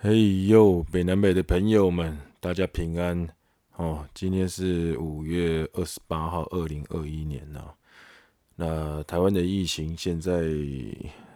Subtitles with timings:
[0.00, 3.28] 嘿呦，北南北的朋友们，大家平安
[3.74, 4.06] 哦！
[4.14, 7.74] 今天是五月二十八号，二零二一年了。
[8.54, 10.40] 那台湾的疫情现在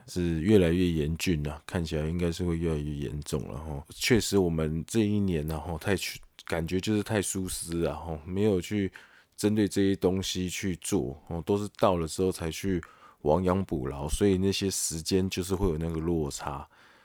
[0.06, 3.84] 是越来越严峻了，看起来应该是会越来越严重了哈。
[3.90, 8.92] 确实，我们这一年呢，哈，太去感觉就是太舒适了哈，没有去
[9.36, 12.80] 针对这些东西去做哦，都是到了之后才去
[13.22, 16.64] 亡羊补牢，所以那些时间就是会有那个落差。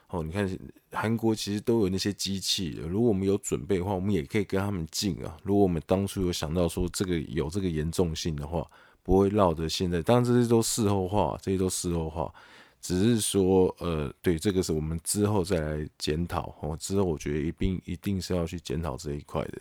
[0.10, 0.50] 哦，你看
[0.94, 5.36] 韩国其实都有那些机器的，如果我们有准备的话，我们也可以跟他们进啊。
[5.44, 8.66] 如果我们当初有想到说这个有这个严重性的话，
[9.04, 10.02] 不会落得现在。
[10.02, 12.34] 当然这些都事后话，这些都事后话，
[12.80, 16.78] 只是说呃，对，这个是我们之后再来检讨哦。
[16.80, 19.60] 之后我觉得一定一定是要去检讨这一块的。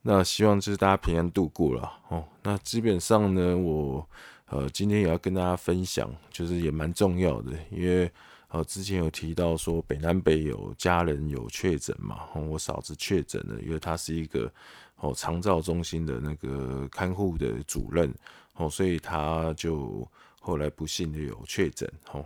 [0.00, 2.24] 那希望就是大家平安度过了哦。
[2.42, 4.08] 那基本上呢，我
[4.46, 8.10] 呃今天也要跟大家分享，就是也蛮重要的，因为。
[8.52, 14.52] 呃，之前有提到说北南北有家人有确诊嘛，我嫂子确诊了，因为她是一个
[14.96, 18.12] 哦长照中心的那个看护的主任
[18.56, 20.04] 哦，所以她就
[20.40, 22.24] 后来不幸的有确诊哦，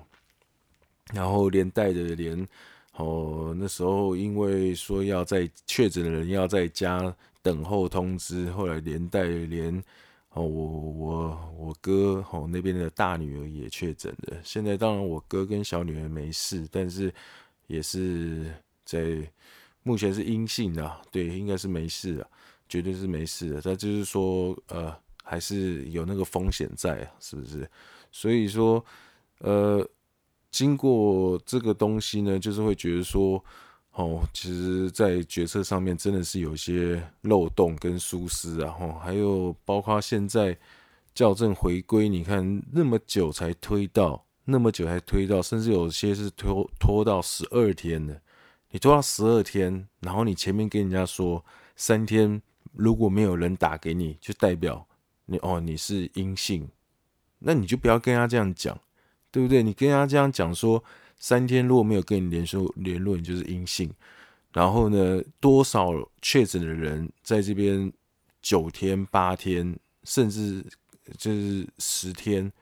[1.12, 2.48] 然后连带的连
[2.96, 9.84] 哦那时候因为说要在确诊的人要在家等候通知，后来连带连。
[10.34, 14.36] 哦，我我我哥哦那边的大女儿也确诊了。
[14.42, 17.12] 现在当然我哥跟小女儿没事，但是
[17.68, 18.52] 也是
[18.84, 19.16] 在
[19.84, 22.28] 目前是阴性的，对，应该是没事的，
[22.68, 23.60] 绝对是没事的。
[23.62, 27.70] 但就是说，呃，还是有那个风险在啊，是不是？
[28.10, 28.84] 所以说，
[29.38, 29.88] 呃，
[30.50, 33.42] 经过这个东西呢，就是会觉得说。
[33.94, 40.58] 哦，其实，在决策上面真的是有些漏洞跟疏失啊，吼，还有包括现在
[41.14, 48.20] 校正回归，你看那么久才推到，那么久才推到，甚至有些是拖拖到十二天的，
[48.72, 51.44] 你拖到十二天，然后你前面跟人家说
[51.76, 54.84] 三天如果没有人打给你，就代表
[55.26, 56.68] 你哦你是阴性，
[57.38, 58.76] 那你就不要跟他这样讲，
[59.30, 59.62] 对不对？
[59.62, 60.82] 你跟他这样讲说。
[61.26, 63.90] 三天如果没有跟你联络联络，你就是阴性。
[64.52, 65.90] 然后呢，多少
[66.20, 67.90] 确诊的人在这边
[68.42, 70.62] 九天、八天，甚至
[71.16, 72.52] 就是十天，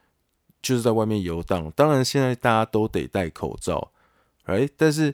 [0.63, 1.69] 就是在外面游荡。
[1.73, 3.91] 当然，现在大家都得戴口罩，
[4.45, 5.13] 哎，但是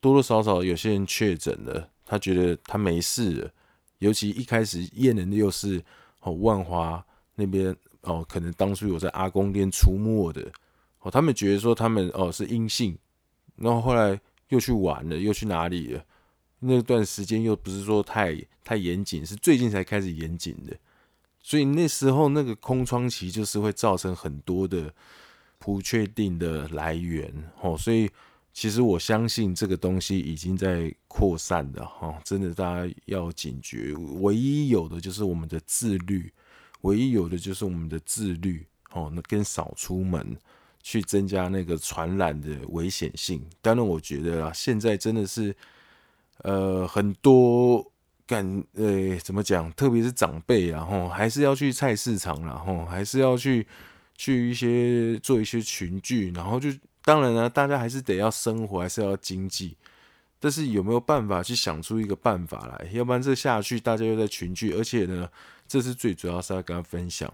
[0.00, 3.50] 多多少少有些人确诊了，他觉得他没事了。
[3.98, 5.80] 尤其一开始验的又是
[6.22, 10.50] 哦万华那边哦，可能当初有在阿公店出没的。
[11.00, 12.96] 哦，他们觉得说他们哦是阴性，
[13.56, 16.04] 然后后来又去玩了，又去哪里了？
[16.58, 20.76] 那段时间又不是说太太严谨，是最近才开始严谨的，
[21.42, 24.92] 所以那时候那个空窗期就是会造成很多的
[25.58, 27.32] 不确定的来源。
[27.62, 28.10] 哦，所以
[28.52, 33.94] 其实我相信这个东西已经在扩散的哈，真的大家要警觉。
[34.20, 36.30] 唯一有的就是我们的自律，
[36.82, 40.36] 唯一有的就是我们的自律哦，那跟少出门。
[40.82, 43.44] 去增加那个传染的危险性。
[43.60, 45.54] 当然，我觉得啊，现在真的是，
[46.38, 47.84] 呃，很多
[48.26, 49.70] 感，呃，怎么讲？
[49.72, 53.66] 特别是长辈啊，吼，还是要去菜市场啦，吼，还是要去
[54.16, 56.70] 去一些做一些群聚，然后就
[57.04, 59.76] 当然呢，大家还是得要生活，还是要经济。
[60.42, 62.90] 但是有没有办法去想出一个办法来？
[62.92, 65.28] 要不然这下去，大家又在群聚，而且呢，
[65.68, 67.30] 这是最主要是要跟他分享。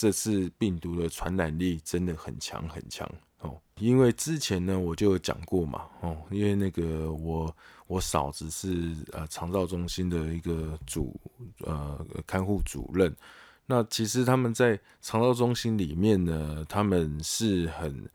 [0.00, 3.06] 这次病毒的传染力真的很强很强
[3.40, 7.54] 哦，因为之前呢我就有讲过嘛哦，因为那个我
[7.86, 11.14] 我嫂子是呃肠道中心的一个主
[11.66, 13.14] 呃看护主任，
[13.66, 18.08] 那其实他们在肠道中心里面呢，他们是很。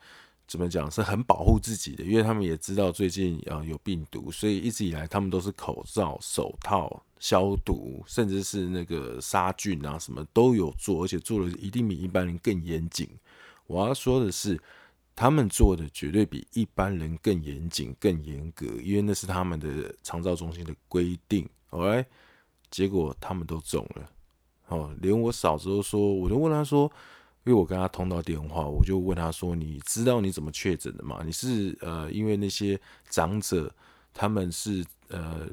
[0.47, 13.09] 怎么讲是很保护自己的，因为他们也知道最近啊有病毒，所以一直以来他们都是口罩、手套、消毒，甚至是那个杀菌啊什么都有做，而且做的一定比一般人更严谨。
[13.65, 14.61] 我要说的是，
[15.15, 21.49] 他们做的绝对比一般人更严谨、更严格，因为那是他们的长照中心的规定。
[21.71, 22.05] OK，
[22.69, 24.11] 结果他们都中了，
[24.67, 26.91] 哦，连我嫂子都说，我就问他说。
[27.47, 31.21] 因为我跟他通到电话，我就问他说：“你知道你怎么确诊的吗？
[31.23, 33.71] 你是呃，因为那些长者
[34.15, 35.47] 他们是呃，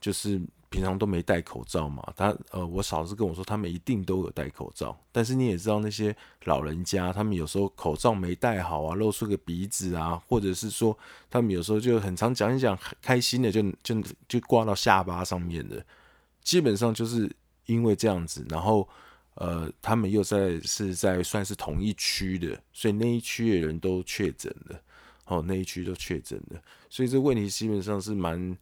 [0.00, 0.40] 就是
[0.76, 2.06] 平常都没戴口罩嘛。
[2.14, 4.94] 他呃，我嫂子跟我说，他们一定都有戴口罩。
[5.10, 6.14] 但是你也知道，那些
[6.44, 10.96] 老人家他们有时候口罩没戴好啊，露出个鼻子啊，或者是说
[11.30, 15.82] 他们有时候就很常讲一讲，开心的就就就挂到下巴上面的，
[16.42, 17.34] 基本上就是
[17.64, 18.86] 因为这样子，然后。”
[19.38, 24.80] 呃，他们又在是在算是同一区的，所以那一区的人都确诊了。
[25.26, 28.56] 哦，那一区都确诊了，所以这问题基本上是蛮，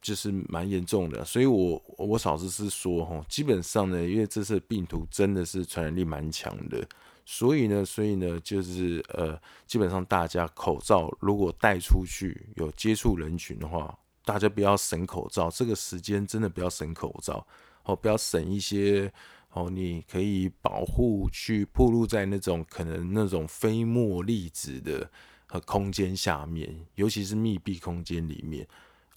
[0.00, 1.24] 就是蛮严重的。
[1.24, 6.86] 所以我我嫂子是说，哈，基本上呢，因为这次病毒真的是传染力蛮强的，
[7.24, 17.46] 所以呢，所以呢，就是呃，基本上大家口罩如果戴出去有接触人群的话，大家不要省口罩，这个时间真的不要省口罩，
[17.84, 19.12] 哦，不要省一些。
[19.52, 25.10] 哦，你可以保护去暴露在那种可能那种飞沫粒子的
[25.44, 28.64] 和空间下面，尤其是密闭空间里面。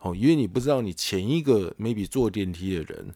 [0.04, 3.14] 哦，因为你不知道你前一个 maybe 坐电梯的人，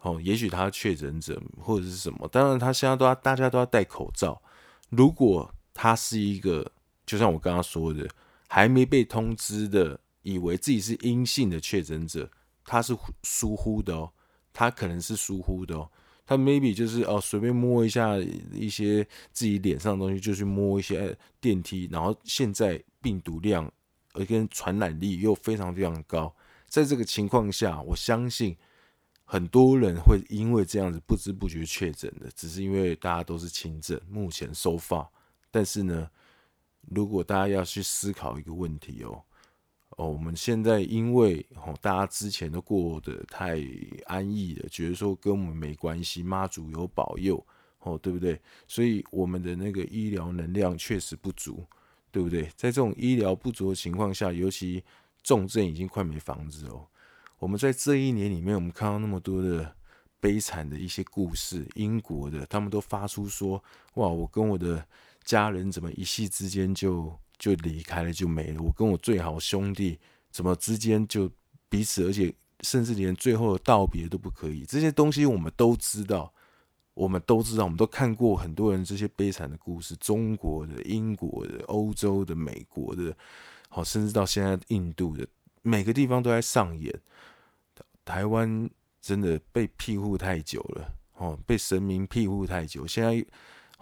[0.00, 2.26] 哦，也许他确诊者或者是什么。
[2.28, 4.40] 当然，他现在都要大家都要戴口罩。
[4.88, 6.72] 如果他是一个，
[7.04, 8.08] 就像我刚刚说的，
[8.48, 12.30] 还没被通知的，以为自己是阴性的确诊者，
[12.64, 14.10] 他是疏忽的哦，
[14.52, 15.90] 他可能是疏忽的哦。
[16.26, 18.16] 他 maybe 就是哦，随便摸一下
[18.52, 23.70] 一些自己脸上的东西，就去摸一些电梯，然后现在病毒量
[24.12, 26.34] 而跟传染力又非常非常高，
[26.66, 28.56] 在这个情况下，我相信
[29.24, 35.08] 很多人会因为这样子不知不觉确诊的，只是因为大家都是轻症，目前 so far。
[35.50, 36.10] 但是呢，
[36.88, 39.22] 如果大家要去思考一个问题哦。
[39.96, 43.60] 哦，我们现在因为哦，大家之前都过得太
[44.06, 47.44] 安逸了，觉得说跟我们没关系，妈祖有保佑，
[47.80, 48.40] 哦，对不对？
[48.68, 51.66] 所以我们的那个医疗能量确实不足，
[52.10, 52.44] 对不对？
[52.56, 54.82] 在这种医疗不足的情况下，尤其
[55.22, 56.86] 重症已经快没房子哦。
[57.38, 59.74] 我们在这一年里面，我们看到那么多的
[60.20, 63.62] 悲惨的一些故事，英国的他们都发出说，
[63.94, 64.84] 哇，我跟我的
[65.24, 67.12] 家人怎么一夕之间就。
[67.40, 68.60] 就离开了，就没了。
[68.60, 69.98] 我跟我最好兄弟
[70.30, 71.26] 怎么之间就
[71.70, 72.30] 彼此，而且
[72.60, 74.62] 甚至连最后的道别都不可以。
[74.66, 76.30] 这些东西我们都知道，
[77.00, 83.16] 我们都知道，我们都看过很多人这些悲惨的故事，中国的、英国的、欧洲的、美国的，
[83.70, 85.26] 好，甚至到现在印度的，
[85.62, 86.94] 每个地方都在上演。
[88.04, 88.68] 台湾
[89.00, 93.24] 真的被庇护太久了，哦，被神明庇护太久，现在。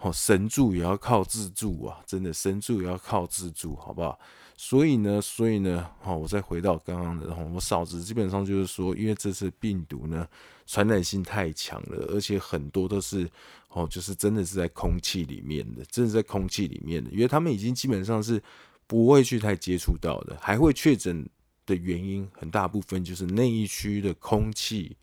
[0.01, 2.01] 哦，神助也要靠自助啊！
[2.05, 4.17] 真的，神助也要靠自助，好不好？
[4.61, 10.27] 所以呢，所以呢，好，我再回到刚刚的，我嫂子基本上就是说，因为这次病毒呢，
[10.65, 13.25] 传染性太强了，而且很多都是
[13.69, 18.43] 哦，就是真的是在空气里面的，真的在空气里面的，因为他们已经基本上是
[18.85, 21.25] 不会去太接触到的，还会确诊
[21.65, 24.97] 的原因很大部分就是那一区的空气，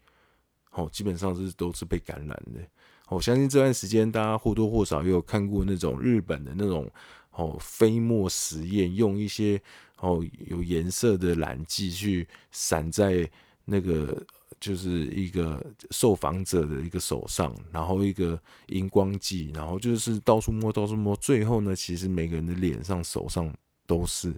[0.73, 2.61] 哦，基本上是都是被感染的。
[3.09, 6.91] 我相信这段时间大家或多或少也有看过那种日本的那种
[7.37, 9.61] 哦飞沫实验，用一些
[9.99, 13.31] 哦有颜色的染剂去洒在
[13.65, 14.27] 那个
[14.59, 23.53] 就是一个受访者的一个手上，然后一个荧光剂，然后就是到处摸到处摸，最后呢，其实每个人的脸上手上
[23.87, 24.35] 都是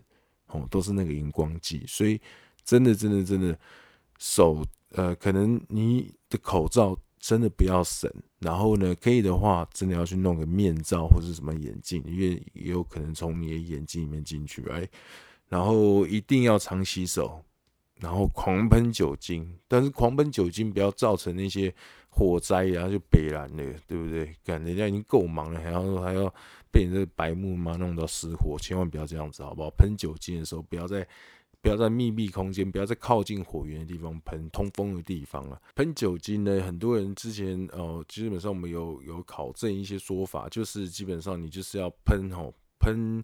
[0.49, 2.21] 哦都是那个荧光剂，所以
[2.65, 3.59] 真的真的真的
[4.19, 6.99] 手呃可能你的口罩。
[7.19, 14.88] 真的不要省，然后呢，可以的话，真的要去弄个面罩或者什么眼镜，因为也有可能从你的眼睛里面进去，哎，
[15.49, 17.43] 然后一定要常洗手，
[18.00, 21.75] 然后狂喷酒精，但是狂喷酒精不要造成那些
[22.09, 24.26] 火灾啊，就北烂了，对不对？
[24.44, 26.32] 感觉人家已经够忙了，还要还要
[26.71, 29.71] 被你这白目嘛弄到失火，千万不要这样子，好不好？
[29.71, 31.06] 喷酒精的时候，不要再。
[31.69, 35.61] 不要在密闭空间，不要在靠近火源的地方喷，通风的地方了。
[35.75, 42.50] 喷酒精呢，很多人之前哦，基本上我们有有考证一些说法，就是基本上你就是要喷哦，
[42.81, 43.23] 喷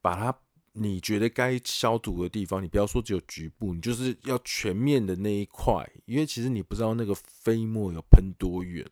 [0.00, 0.34] 把它
[0.72, 8.86] 你觉得该消毒的地方，你不要说只有局部，你就是要全面的那一块，因为其实你不知道那个飞沫有喷多远。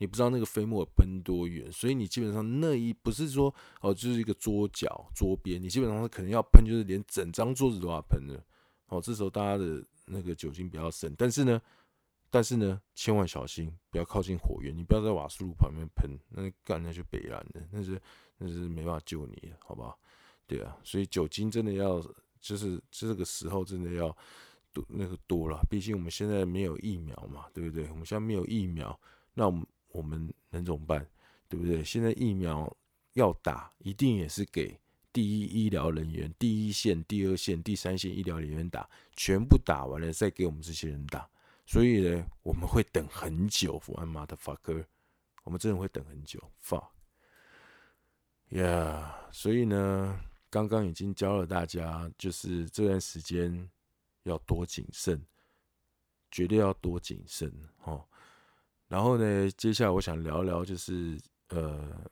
[0.00, 8.42] 你不知道那个飞沫喷多远，所以你基本上那一不是说哦，就是一个桌角桌边，你基本上可能要喷，就是连整张桌子都要喷的。
[8.86, 11.60] 哦，这时候大家的那个酒精比较省，但是呢，
[12.30, 18.00] 但是呢，千万小心，不要靠近火源，你不要在瓦斯炉旁边喷，那干那就北燃的，那是
[18.38, 19.98] 那是没办法救你的，好不好？
[20.46, 22.02] 对啊，所以酒精真的要
[22.40, 24.16] 就是这个时候真的要
[24.72, 27.86] 多那个多了，毕竟我们现在没有疫苗嘛，对不对？
[27.90, 28.98] 我们现在没有疫苗，
[29.34, 29.62] 那我们。
[29.90, 31.06] 我们能怎么办？
[31.48, 31.82] 对不对？
[31.82, 32.76] 现在疫苗
[33.14, 34.78] 要打，一定也是给
[35.12, 41.28] 第一医疗人员、第一线、第二线、第三线医疗人员打，全部打完了再给我们这些人打。
[41.66, 43.80] 所以呢，我们会等很久。
[43.80, 44.84] One motherfucker，
[45.42, 46.40] 我们真的会等很久。
[46.64, 46.88] Fuck，
[48.50, 53.68] 呀所以呢，刚刚已经教了大家，就是这段时间
[54.22, 55.20] 要多谨慎，
[56.30, 58.04] 绝对要多谨慎哦。
[58.90, 61.16] 然后呢，接下来我想聊聊，就是
[61.50, 62.10] 呃，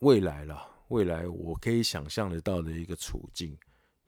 [0.00, 3.56] 未来啦，未来我可以想象得到的一个处境，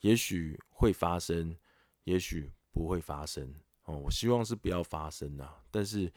[0.00, 1.56] 也许会发生，
[2.02, 3.48] 也许不会发生
[3.84, 3.96] 哦。
[3.96, 5.54] 我希望是不要发生啊。
[5.70, 6.12] 但是，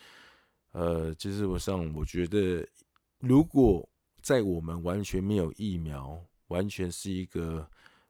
[0.71, 2.67] 呃，其实我上我觉得，
[3.19, 3.87] 如果
[4.19, 7.69] 在我们完全没有疫苗，完全是一个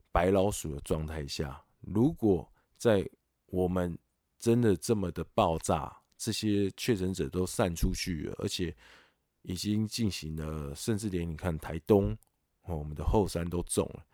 [0.09, 3.05] 白老鼠的状态下，如果在
[3.47, 3.99] 我们
[4.39, 8.75] 真的这么的爆炸，这些确诊者都散出去了，而且
[9.43, 12.17] 已经进行了，甚至连你看台东。
[12.63, 14.05] 哦，我们的后山都中了，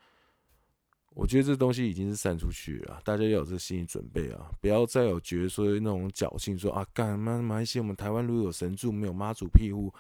[1.16, 4.52] 我觉得这东西已经是散出去了，大家要有这心理准备啊！
[4.62, 9.92] 不要再有觉得说那种侥幸，说啊，干嘛马来西亚我们台湾如果有神助，没有妈祖庇护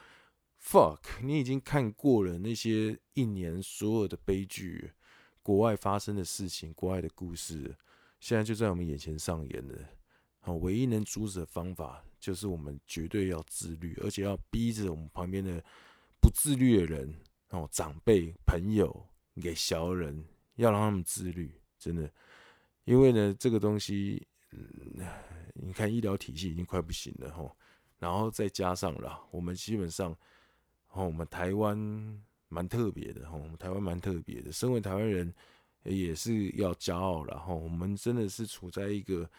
[0.62, 1.00] ，fuck！
[1.24, 4.91] 你已经看过了那些一年所有的悲剧，
[5.41, 7.75] 国外发生的事情，国外的故事，
[8.19, 9.75] 现在就在我们眼前上演了。
[10.45, 15.63] 好，唯一能阻止的方法就是我们绝对要自律，而且要逼着我们旁边的
[16.21, 17.12] 不自律的人。
[17.50, 19.07] 哦，长辈、朋友
[19.39, 22.12] 给小人，要让他们自律，真的，
[22.83, 24.25] 因为呢，这个东西，
[25.53, 27.55] 你看医疗体系已经快不行了吼，
[28.00, 30.12] 然后再加上了，我们基本上，
[30.93, 31.77] 哦，我们台湾
[32.50, 35.31] 蛮特别的吼，我们台湾蛮特别的，身为台湾人
[35.83, 39.29] 也是要骄傲了吼，我们真的是处在一个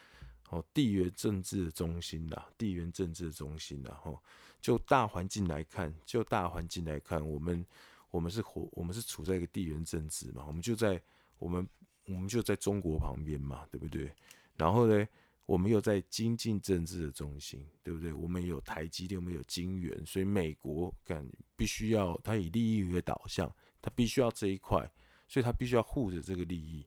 [0.54, 4.22] 哦地缘政治的中心啦，地缘政治的中心啦吼，
[4.60, 7.64] 就大环境来看，就大环境来看，我们。
[8.10, 11.02] 我们是活，我们是处在一个地缘政治嘛，我们就在
[11.36, 11.68] 我们
[12.06, 14.08] 我们就在中国旁边嘛，对不对？
[14.54, 15.04] 然后呢，
[15.46, 18.12] 我们又在经济政治的中心，对不对？
[18.12, 24.88] 我们有台积电，我们有晶圆，所以美国敢必须要他以利益为导向，他必须要这一块，
[25.26, 26.86] 所以他必须要护着这个利益，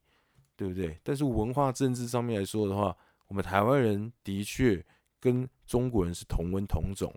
[0.56, 0.98] 对不对？
[1.04, 2.96] 但是文化政治上面来说的话，
[3.28, 4.86] 我们台湾人的确
[5.20, 7.14] 跟中国人是同文同种，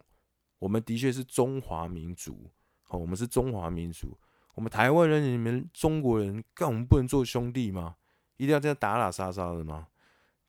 [0.59, 2.51] 我们的确是中华民族。
[2.89, 4.19] 哦，我们是中华民族，
[4.55, 7.95] 我们台湾人、你们中国人，干我们不能做兄弟吗？
[8.37, 9.87] 一定要这样打打杀杀的吗？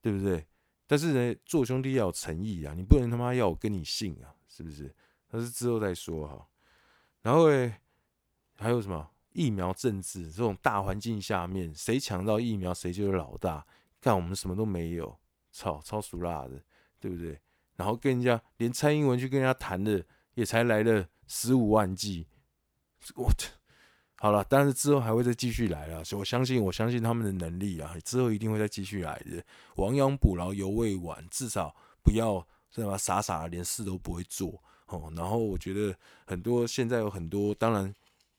[0.02, 0.48] 对不对？
[0.88, 4.92] 但是呢，做兄弟要有诚意啊，你不能他妈要我跟你姓啊，是不是？
[5.28, 6.48] 但是之后再说哈。
[7.22, 7.80] 然后诶，
[8.58, 13.64] 还有什么疫苗政治这种大环境下面，谁抢到疫苗谁就是老大。
[14.00, 15.16] 干我们什么都没有，
[15.52, 16.62] 操，超俗辣的，
[17.00, 17.40] 对不对？
[17.76, 20.06] 然后跟人家连蔡英文去跟人家谈的，
[20.36, 22.28] 也才来了十五万剂。
[23.16, 23.32] 我
[24.18, 29.44] 好了，但是之后还会再继续来了，所以我相信，我相信他们的能力啊，之后一定会再继续来的。
[29.78, 32.96] 亡羊补牢犹未晚，至少不要是吧？
[32.96, 35.12] 傻傻的连事都不会做哦。
[35.16, 37.92] 然后我觉得很多现在有很多，当然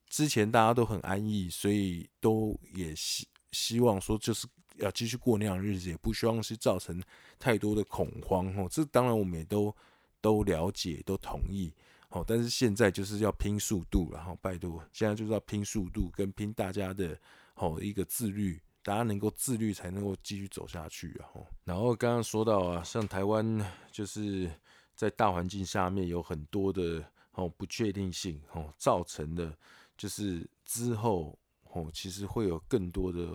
[0.08, 7.02] 之前大家都很安逸，所以都也希希望说就是要继续过那样的日子，也不希望是造成
[7.38, 8.68] 太多的恐慌哦。
[8.70, 9.74] 这当然我们也都
[10.20, 11.72] 都了解，都同意。
[12.10, 17.18] 哦，但是现在就是要拼速度，然后拜托，现在就是要拼速度，跟拼大家的
[17.54, 21.40] 哦一个自律，大家能够自律才能够继续走下去啊。
[21.64, 24.50] 然后刚刚说到啊，像台湾就是
[24.94, 29.56] 在大环境下面有很多的哦不确定性哦，造成的
[29.96, 31.38] 就是之后
[31.70, 33.26] 哦其实会有更多的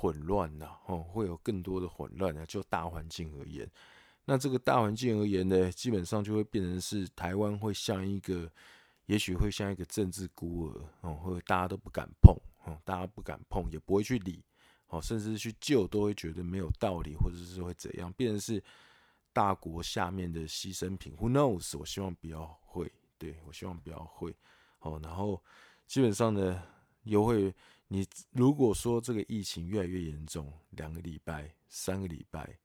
[0.00, 3.70] 混乱呐，哦会有更多的混乱啊，就大环境而言。
[4.24, 8.50] 那这个大环境而言呢，基本上就会变成是台湾会像一个，
[9.04, 14.42] 也许会像一个政治孤儿哦，或者大家都不敢碰哦，大家不敢碰，也不会去理
[14.88, 18.62] 哦，甚至去救都会觉得没有道理，或者是会怎样，变成是
[19.34, 21.14] 大国下面的牺牲品。
[21.16, 21.76] Who knows？
[21.78, 24.34] 我希望不要会，对，我希望不要会
[24.78, 24.98] 哦。
[25.02, 25.42] 然后
[25.86, 26.62] 基本上呢，
[27.02, 27.54] 又会
[27.92, 32.58] 你如果说这个疫情越来越严重，两个礼拜、三个礼拜。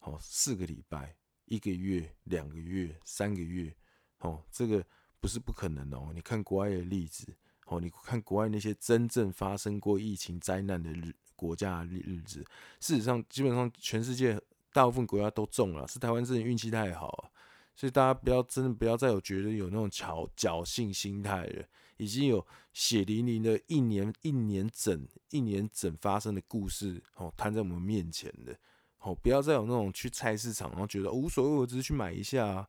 [0.00, 3.72] 哦，四个礼拜、一个月、两个月、三个月，
[4.18, 4.84] 哦，这个
[5.20, 6.10] 不是不可能哦。
[6.12, 7.32] 你看国外的例子，
[7.66, 12.44] 哦，你看国外那些真正发生过疫情灾难的日国家的日子，
[12.80, 14.36] 事实上，基本上全世界
[14.72, 17.30] 大部分国家都中了，是台湾真的运气太好。
[17.76, 21.64] 所以大家不要真的不要再有觉得有那种侥侥幸心态了，
[22.02, 28.56] 已经有血淋淋的一年一年整一年整发生的故事，哦，摊在我们面前的。
[28.98, 32.68] 哦，不要再有那种去菜市场，然后觉得无所谓，我只是去买一下啊。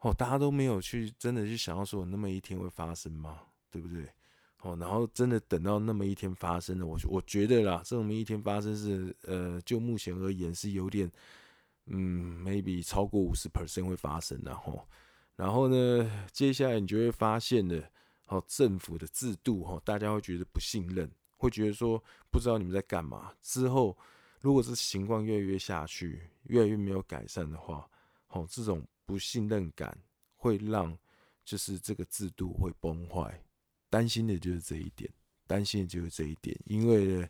[0.00, 3.40] 哦，大家都没有去真的去想要说有那么一天会发生吗？
[3.70, 4.06] 对不对？
[4.62, 11.10] 哦，然后真的等到那么一天发生了，我我觉得啦，这么一天发生是呃，就目前而言是有点
[11.86, 14.88] 嗯，maybe 超过五十 percent 会发生的吼。
[15.36, 17.90] 然后呢，接下来你就会发现了，
[18.34, 23.32] 哦，政府的制度哈，大家会觉得不信任，会觉得说不知道你们在干嘛。
[23.42, 23.96] 之后。
[24.40, 27.88] 如果是情况越来越下去，越来越没有改善的话，
[28.28, 29.96] 哦，这种不信任感
[30.36, 30.94] 会让
[31.46, 33.42] 就是这个制度会崩坏，
[33.88, 35.10] 担心的就是这一点，
[35.46, 37.26] 担心的就是这一点，因为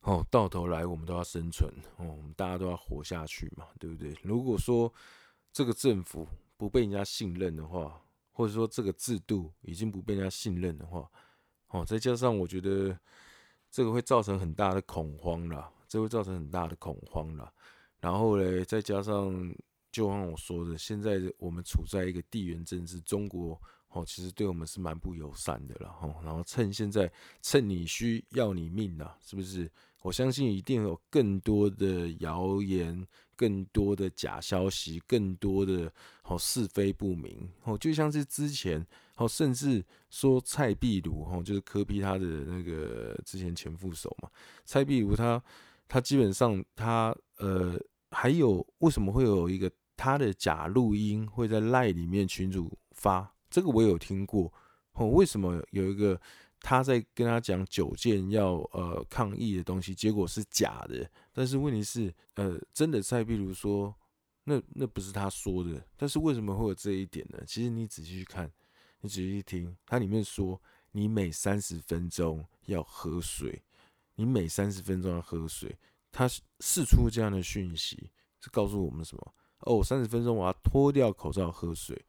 [0.00, 4.14] 哦，到头来我们都要生存哦，我们大家都要活下去嘛，对不对？
[4.22, 4.92] 如果说
[5.50, 7.98] 这个政府不被人家信任的话，
[8.38, 11.10] 或者说这个制度已经不被人家信任的话，
[11.70, 12.96] 哦，再加上我觉得
[13.68, 17.52] 这个会造成很大的恐慌啦，这会造成很大的恐慌啦。
[17.98, 19.52] 然后嘞，再加上
[19.90, 23.60] 就像我说的，现在我们处在一个地缘政治，中国。
[23.88, 26.14] 哦，其实对我们是蛮不友善的了，吼。
[26.22, 27.10] 然后趁现在
[27.42, 29.68] 趁你需要你命啊，是不是？
[30.08, 37.46] 我相信一定有更多的谣言，更多的假消息，更多的哦是非不明。
[37.64, 38.84] 哦，就像是之前
[39.16, 44.30] 哦，甚至说蔡壁如，哦，就是柯 P 他的那个之前前副手嘛，
[44.64, 45.42] 蔡壁如他
[45.86, 47.78] 他基本上他呃，
[48.10, 53.30] 还有为什么会有一个他的假录音会在赖里面群组发？
[53.50, 54.50] 这个我有听过，
[54.94, 56.18] 哦，为什么有一个
[56.60, 61.08] 他在跟他讲九件要呃抗议的东西，结果是假的？
[61.32, 63.94] 但是问题是，呃，真的在，比如说，
[64.44, 67.38] 那那不是他说的，但是为什么会有这一点呢？
[67.46, 68.50] 其实你仔细去看，
[69.00, 70.60] 你仔细听，它里面说，
[70.92, 73.62] 你每三十分钟要喝水，
[74.16, 75.76] 你每三十分钟要喝水，
[76.10, 76.28] 他
[76.60, 78.10] 释出这样的讯息，
[78.40, 79.34] 是告诉我们什么？
[79.60, 82.04] 哦，三十分钟我要脱掉口罩喝水。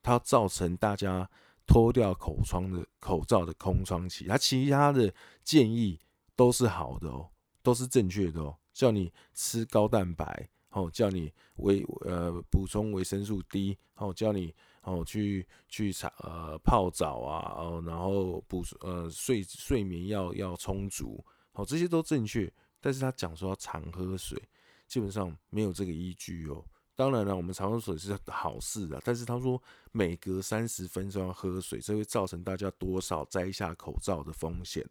[0.00, 1.28] 它造成大家
[1.68, 5.12] 脱掉口窗的口罩的空窗期，他其他的
[5.44, 6.00] 建议
[6.34, 7.28] 都是好的哦，
[7.62, 8.56] 都是正确的哦。
[8.72, 21.22] 叫你吃高蛋白，哦，叫你维呃补充维生素 D，哦，叫你哦去去茶呃泡澡啊，哦，然后补呃睡睡眠要要充足，
[21.52, 22.50] 哦，这些都正确。
[22.80, 24.40] 但是他讲说要常喝水，
[24.86, 26.64] 基本上没有这个依据哦。
[26.98, 29.62] 当然了，我们常喝水是好事啊，但是他说
[29.92, 34.84] 每隔三十分钟要喝水，这会造成大家多少摘下口罩的风险。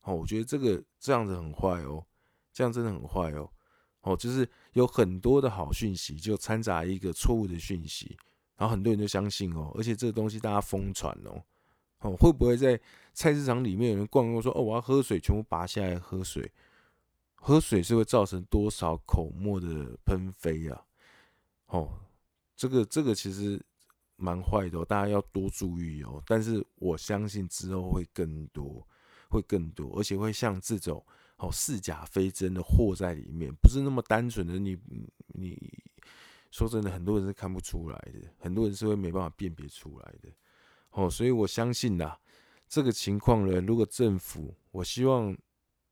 [0.00, 2.02] 哦，我觉得这个这样子很坏哦，
[2.50, 3.46] 这样真的很坏哦。
[4.00, 8.16] 哦，就是有很多的好讯息，就掺杂一个错误的讯息，
[8.56, 11.44] 然后很多人就相信哦，而且这个东西大家疯传哦。
[11.98, 12.80] 哦，会不会在
[13.12, 16.50] 菜市场里面有人逛过说哦，我要喝水，全部拔下来喝水？
[17.34, 20.86] 喝水是会造成多少口沫的喷飞啊？
[21.70, 21.88] 哦，
[22.56, 23.60] 这个这个其实
[24.16, 26.22] 蛮坏的哦，大家要多注意哦。
[26.26, 28.86] 但是我相信之后会更多，
[29.28, 31.04] 会更多，而且会像这种
[31.36, 34.58] 哦似假非真的货在里面，不是那么单纯的。
[34.58, 34.76] 你
[35.28, 35.56] 你
[36.50, 40.28] 说真的，很多人是看不出来的，很多人是会没办法辨别出来的。
[40.90, 42.16] 哦，所以我相信呐，
[42.68, 45.36] 这个情况呢，如果政府，我希望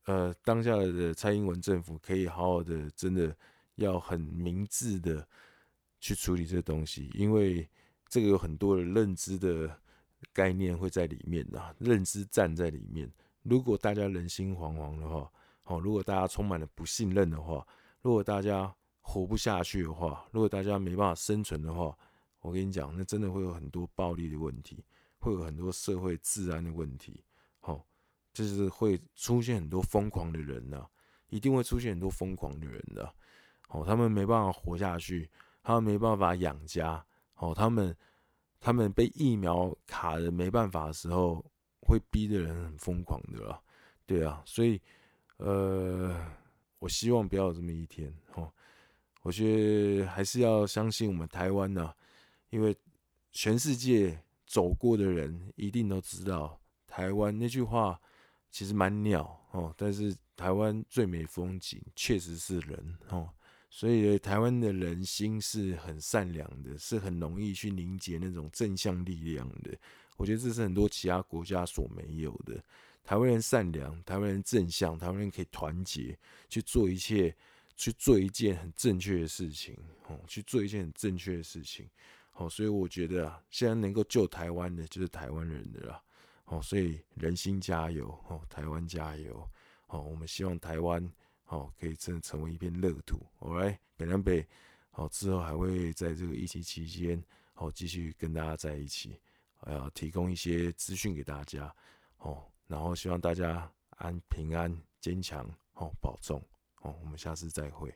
[0.06, 3.34] 呃当下的蔡英文政府可以好好的，真的
[3.76, 5.24] 要很明智的。
[6.00, 7.68] 去处理这东西，因为
[8.08, 9.78] 这个有很多的认知的
[10.32, 13.10] 概念会在里面呐，认知战在里面。
[13.42, 15.30] 如果大家人心惶惶的话，
[15.62, 17.66] 好，如果大家充满了不信任的话，
[18.02, 21.96] 如果大家活不下去的话，如果大家没办法生存的话，
[22.40, 24.84] 我跟你讲，那真的会有很多暴力的问题，
[25.18, 27.22] 会有很多社会治安的问题，
[27.60, 27.84] 好，
[28.32, 30.86] 就是会出现很多疯狂的人呐，
[31.28, 33.14] 一定会出现很多疯狂的人的，
[33.66, 35.28] 好，他们没办法活下去。
[35.62, 37.04] 他们没办法养家，
[37.36, 37.94] 哦，他们
[38.60, 41.44] 他们被疫苗卡的没办法的时候，
[41.82, 43.60] 会逼的人很疯狂的啦，
[44.06, 44.80] 对啊，所以
[45.36, 46.16] 呃，
[46.78, 48.50] 我希望不要有这么一天，哦，
[49.22, 51.92] 我觉得还是要相信我们台湾呐，
[52.50, 52.76] 因为
[53.30, 58.00] 全世界走过的人一定都知道，台湾那句话
[58.50, 63.28] 其实蛮鸟哦，但是台湾最美风景确实是人哦。
[63.70, 69.76] 所以台湾的人心是很善良的，是很容易去凝结那种正向力量的。
[70.16, 72.62] 我觉得这是很多其他国家所没有的。
[73.04, 77.34] 台湾人善良，台湾人正向，台湾人可以团结去做一切，
[77.76, 79.76] 去做一件很正确的事情，
[80.08, 81.88] 哦，去做一件很正确的事情。
[82.32, 86.02] 哦，所以我觉得啊，现在能够救台湾的，就是台湾人的啦。
[86.46, 89.48] 哦，所以人心加油，哦，台湾加油，
[89.88, 91.12] 哦，我们希望台湾。
[91.50, 93.26] 好，可以真的成为一片乐土。
[93.38, 94.46] OK，北南北，
[94.90, 99.18] 好，之后还会在这个疫情期间，好，继续跟大家在一起，
[99.60, 101.74] 呃，提供一些资讯给大家，
[102.18, 106.38] 哦，然后希望大家安平安、坚强，哦，保重，
[106.82, 107.90] 哦，我们下次再会。